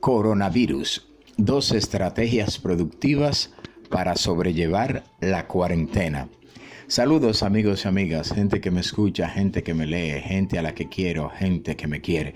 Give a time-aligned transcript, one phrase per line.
[0.00, 1.06] Coronavirus.
[1.36, 3.50] Dos estrategias productivas
[3.90, 6.28] para sobrellevar la cuarentena.
[6.86, 10.74] Saludos amigos y amigas, gente que me escucha, gente que me lee, gente a la
[10.74, 12.32] que quiero, gente que me quiere.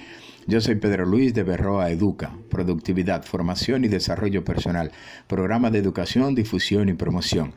[0.46, 4.92] Yo soy Pedro Luis de Berroa Educa, Productividad, Formación y Desarrollo Personal,
[5.26, 7.54] programa de educación, difusión y promoción.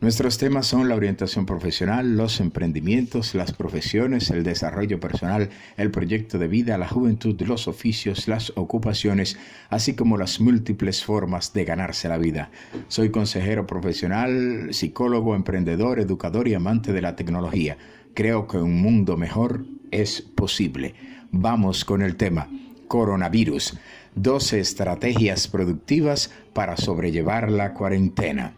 [0.00, 6.38] Nuestros temas son la orientación profesional, los emprendimientos, las profesiones, el desarrollo personal, el proyecto
[6.38, 9.36] de vida, la juventud, los oficios, las ocupaciones,
[9.70, 12.52] así como las múltiples formas de ganarse la vida.
[12.86, 17.76] Soy consejero profesional, psicólogo, emprendedor, educador y amante de la tecnología.
[18.14, 20.94] Creo que un mundo mejor es posible.
[21.32, 22.48] Vamos con el tema.
[22.86, 23.76] Coronavirus.
[24.14, 28.54] 12 estrategias productivas para sobrellevar la cuarentena.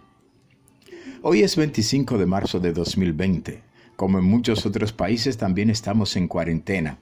[1.23, 3.61] Hoy es 25 de marzo de 2020.
[3.95, 6.97] Como en muchos otros países también estamos en cuarentena.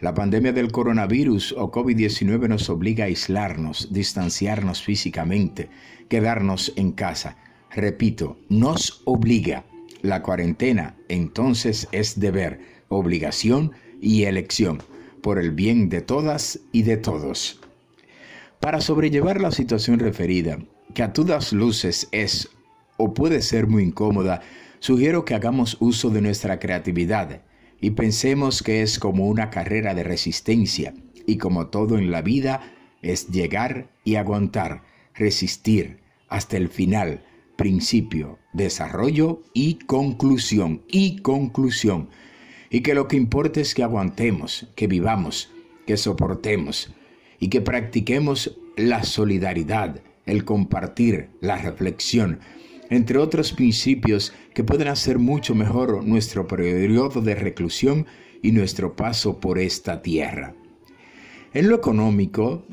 [0.00, 5.68] La pandemia del coronavirus o COVID-19 nos obliga a aislarnos, distanciarnos físicamente,
[6.08, 7.36] quedarnos en casa.
[7.70, 9.64] Repito, nos obliga.
[10.00, 14.82] La cuarentena entonces es deber, obligación y elección
[15.20, 17.60] por el bien de todas y de todos.
[18.60, 20.58] Para sobrellevar la situación referida,
[20.94, 22.48] que a todas luces es
[23.02, 24.42] o puede ser muy incómoda,
[24.78, 27.42] sugiero que hagamos uso de nuestra creatividad
[27.80, 30.94] y pensemos que es como una carrera de resistencia
[31.26, 32.60] y como todo en la vida
[33.02, 37.24] es llegar y aguantar, resistir hasta el final,
[37.56, 42.08] principio, desarrollo y conclusión y conclusión.
[42.70, 45.50] Y que lo que importa es que aguantemos, que vivamos,
[45.88, 46.94] que soportemos
[47.40, 52.38] y que practiquemos la solidaridad, el compartir, la reflexión,
[52.90, 58.06] entre otros principios que pueden hacer mucho mejor nuestro periodo de reclusión
[58.42, 60.54] y nuestro paso por esta tierra.
[61.54, 62.64] En lo económico,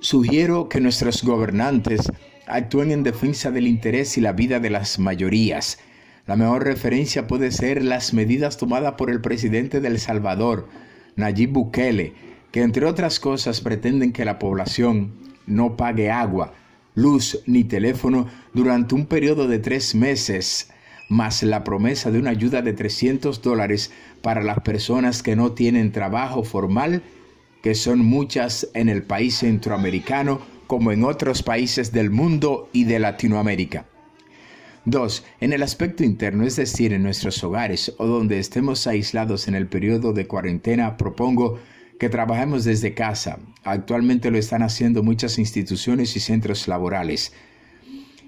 [0.00, 2.10] sugiero que nuestros gobernantes
[2.46, 5.78] actúen en defensa del interés y la vida de las mayorías,
[6.26, 10.68] la mejor referencia puede ser las medidas tomadas por el presidente de El Salvador,
[11.14, 12.14] Nayib Bukele,
[12.50, 15.12] que entre otras cosas pretenden que la población
[15.46, 16.52] no pague agua,
[16.96, 20.70] luz ni teléfono durante un periodo de tres meses,
[21.08, 23.92] más la promesa de una ayuda de 300 dólares
[24.22, 27.02] para las personas que no tienen trabajo formal,
[27.62, 32.98] que son muchas en el país centroamericano como en otros países del mundo y de
[32.98, 33.86] Latinoamérica.
[34.86, 35.24] 2.
[35.40, 39.66] En el aspecto interno, es decir, en nuestros hogares o donde estemos aislados en el
[39.66, 41.58] periodo de cuarentena, propongo
[41.98, 43.38] que trabajemos desde casa.
[43.64, 47.32] Actualmente lo están haciendo muchas instituciones y centros laborales.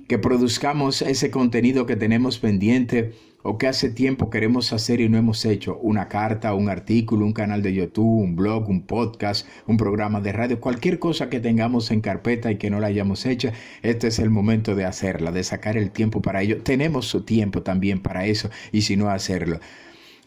[0.08, 3.12] Que produzcamos ese contenido que tenemos pendiente
[3.42, 7.32] o que hace tiempo queremos hacer y no hemos hecho, una carta, un artículo, un
[7.32, 11.90] canal de YouTube, un blog, un podcast, un programa de radio, cualquier cosa que tengamos
[11.90, 13.50] en carpeta y que no la hayamos hecho,
[13.82, 16.62] este es el momento de hacerla, de sacar el tiempo para ello.
[16.62, 19.60] Tenemos su tiempo también para eso y si no hacerlo.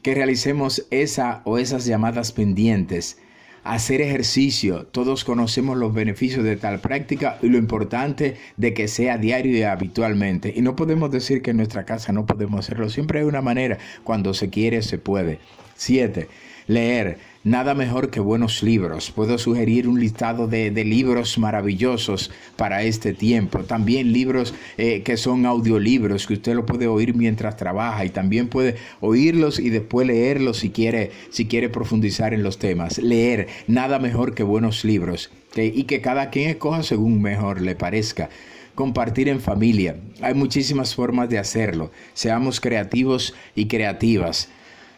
[0.02, 3.21] Que realicemos esa o esas llamadas pendientes
[3.64, 4.86] hacer ejercicio.
[4.86, 9.64] Todos conocemos los beneficios de tal práctica y lo importante de que sea diario y
[9.64, 10.54] habitualmente.
[10.56, 12.90] Y no podemos decir que en nuestra casa no podemos hacerlo.
[12.90, 13.78] Siempre hay una manera.
[14.04, 15.40] Cuando se quiere, se puede.
[15.76, 16.28] Siete,
[16.68, 17.31] leer.
[17.44, 19.10] Nada mejor que buenos libros.
[19.10, 23.64] Puedo sugerir un listado de, libros maravillosos para este tiempo.
[23.64, 28.48] También libros eh, que son audiolibros, que usted lo puede oír mientras trabaja y también
[28.48, 33.00] puede oírlos y después leerlos si quiere, si quiere profundizar en los temas.
[33.00, 35.32] Leer, nada mejor que buenos libros.
[35.56, 38.30] y que cada quien escoja según mejor le parezca
[38.76, 39.96] compartir en familia.
[40.22, 41.92] Hay muchísimas formas de hacerlo.
[42.14, 44.48] Seamos creativos y creativas.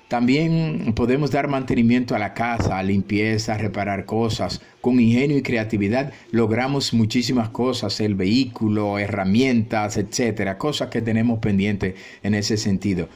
[0.07, 4.61] También podemos dar mantenimiento a la casa, a limpieza, reparar cosas.
[4.79, 11.95] Con ingenio y creatividad logramos muchísimas cosas, el vehículo, herramientas, etcétera, cosas que tenemos pendientes
[12.21, 13.09] en ese sentido.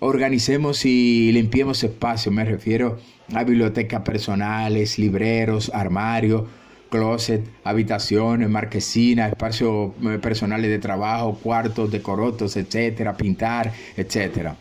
[0.00, 2.98] Organicemos y limpiemos espacio, me refiero
[3.34, 6.44] a bibliotecas personales, libreros, armarios,
[6.88, 14.56] closet, habitaciones, marquesinas, espacios eh, personales de trabajo, cuartos decorotos, etcétera, pintar, etcétera.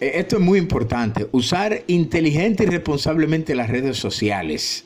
[0.00, 1.28] Eh, esto es muy importante.
[1.32, 4.84] Usar inteligente y responsablemente las redes sociales.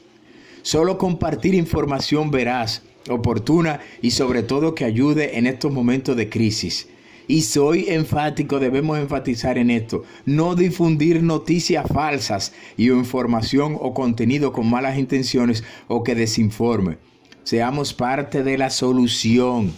[0.62, 6.88] Solo compartir información veraz, oportuna y sobre todo que ayude en estos momentos de crisis.
[7.26, 14.52] Y soy enfático, debemos enfatizar en esto, no difundir noticias falsas y información o contenido
[14.52, 16.98] con malas intenciones o que desinforme.
[17.44, 19.72] Seamos parte de la solución.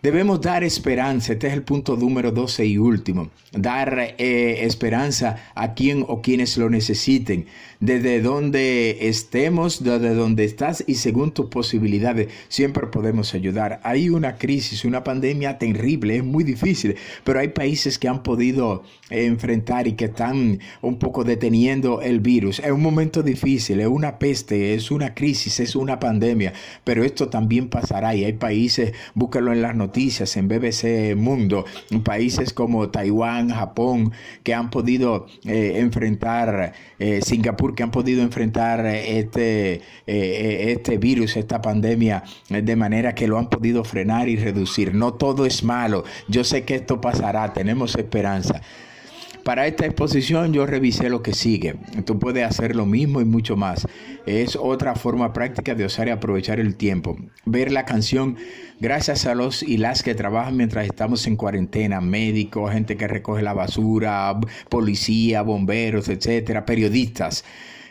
[0.00, 5.74] Debemos dar esperanza, este es el punto número 12 y último, dar eh, esperanza a
[5.74, 7.46] quien o quienes lo necesiten,
[7.80, 13.80] desde donde estemos, desde donde estás y según tus posibilidades, siempre podemos ayudar.
[13.82, 16.94] Hay una crisis, una pandemia terrible, es muy difícil,
[17.24, 22.60] pero hay países que han podido enfrentar y que están un poco deteniendo el virus.
[22.60, 26.52] Es un momento difícil, es una peste, es una crisis, es una pandemia,
[26.84, 31.64] pero esto también pasará y hay países, búscalo en las noticias, noticias en BBC Mundo,
[32.04, 34.12] países como Taiwán, Japón,
[34.42, 41.38] que han podido eh, enfrentar, eh, Singapur, que han podido enfrentar este, eh, este virus,
[41.38, 44.94] esta pandemia, de manera que lo han podido frenar y reducir.
[44.94, 46.04] No todo es malo.
[46.28, 48.60] Yo sé que esto pasará, tenemos esperanza.
[49.48, 51.76] Para esta exposición yo revisé lo que sigue.
[52.04, 53.88] Tú puedes hacer lo mismo y mucho más.
[54.26, 57.16] Es otra forma práctica de usar y aprovechar el tiempo.
[57.46, 58.36] Ver la canción
[58.78, 63.40] gracias a los y las que trabajan mientras estamos en cuarentena, médicos, gente que recoge
[63.40, 67.42] la basura, policía, bomberos, etcétera, periodistas.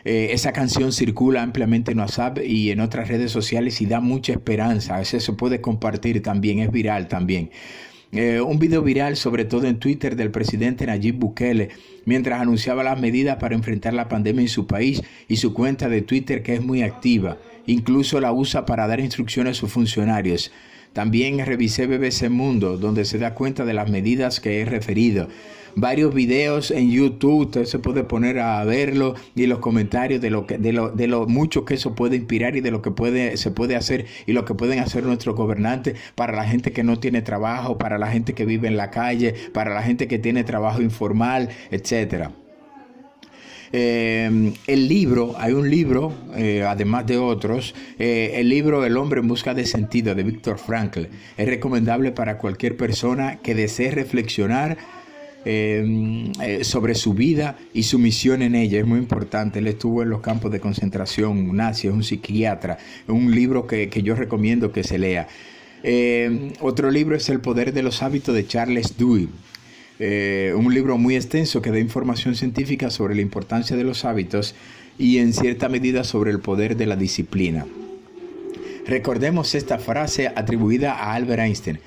[0.04, 4.32] Eh, esa canción circula ampliamente en WhatsApp y en otras redes sociales y da mucha
[4.32, 4.98] esperanza.
[4.98, 7.50] Veces se puede compartir también, es viral también.
[8.10, 11.68] Eh, un video viral, sobre todo en Twitter, del presidente Nayib Bukele,
[12.04, 16.02] mientras anunciaba las medidas para enfrentar la pandemia en su país y su cuenta de
[16.02, 17.38] Twitter que es muy activa.
[17.66, 20.52] Incluso la usa para dar instrucciones a sus funcionarios.
[20.92, 25.28] También revisé BBC Mundo, donde se da cuenta de las medidas que he referido
[25.74, 30.58] varios videos en YouTube, se puede poner a verlo y los comentarios de lo que
[30.58, 33.50] de lo, de lo mucho que eso puede inspirar y de lo que puede se
[33.50, 37.22] puede hacer y lo que pueden hacer nuestros gobernantes para la gente que no tiene
[37.22, 40.82] trabajo, para la gente que vive en la calle, para la gente que tiene trabajo
[40.82, 41.50] informal,
[43.72, 49.20] Eh, el libro, hay un libro, eh, además de otros, eh, el libro El hombre
[49.20, 51.04] en busca de sentido de Víctor Frankl
[51.36, 54.78] es recomendable para cualquier persona que desee reflexionar
[56.60, 58.80] sobre su vida y su misión en ella.
[58.80, 59.60] Es muy importante.
[59.60, 62.76] Él estuvo en los campos de concentración nazi, es un psiquiatra.
[63.06, 65.26] Un libro que, yo recomiendo que se lea.
[66.60, 69.30] Otro libro es El poder de los hábitos de Charles Dewey.
[70.00, 74.54] Eh, un libro muy extenso que da información científica sobre la importancia de los hábitos
[74.98, 77.66] y en cierta medida sobre el poder de la disciplina.
[78.86, 81.80] Recordemos esta frase atribuida a Albert Einstein.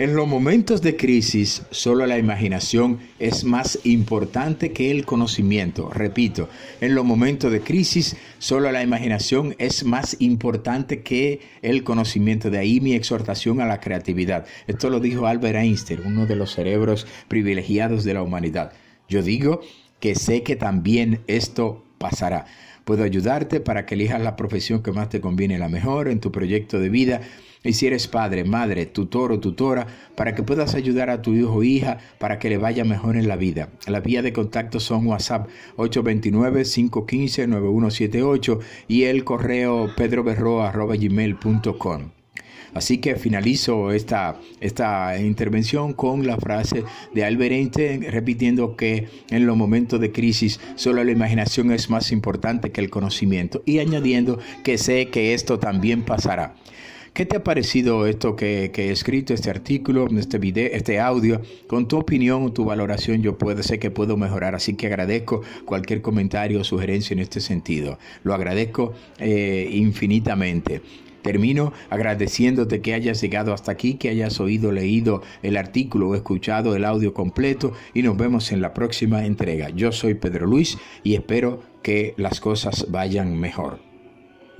[0.00, 5.90] En los momentos de crisis, solo la imaginación es más importante que el conocimiento.
[5.90, 6.48] Repito,
[6.80, 12.48] en los momentos de crisis, solo la imaginación es más importante que el conocimiento.
[12.48, 14.46] De ahí mi exhortación a la creatividad.
[14.68, 18.74] Esto lo dijo Albert Einstein, uno de los cerebros privilegiados de la humanidad.
[19.08, 19.62] Yo digo
[19.98, 22.46] que sé que también esto pasará.
[22.88, 26.32] Puedo ayudarte para que elijas la profesión que más te conviene, la mejor en tu
[26.32, 27.20] proyecto de vida.
[27.62, 29.86] Y si eres padre, madre, tutor o tutora,
[30.16, 33.28] para que puedas ayudar a tu hijo o hija para que le vaya mejor en
[33.28, 33.68] la vida.
[33.86, 38.58] La vía de contacto son WhatsApp 829-515-9178
[38.88, 42.17] y el correo pedroberroa.gmail.com.
[42.74, 46.84] Así que finalizo esta, esta intervención con la frase
[47.14, 52.12] de Albert Einstein repitiendo que en los momentos de crisis solo la imaginación es más
[52.12, 56.54] importante que el conocimiento y añadiendo que sé que esto también pasará.
[57.18, 61.40] ¿Qué te ha parecido esto que, he escrito, este artículo, este video, este audio?
[61.66, 66.00] Con tu opinión, tu valoración, yo puedo, sé que puedo mejorar, así que agradezco cualquier
[66.00, 67.98] comentario o sugerencia en este sentido.
[68.22, 70.80] Lo agradezco eh, infinitamente.
[71.28, 76.74] Termino agradeciéndote que hayas llegado hasta aquí, que hayas oído, leído el artículo o escuchado
[76.74, 79.68] el audio completo y nos vemos en la próxima entrega.
[79.68, 83.87] Yo soy Pedro Luis y espero que las cosas vayan mejor.